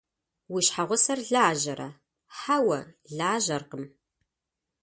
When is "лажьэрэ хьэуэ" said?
1.31-2.79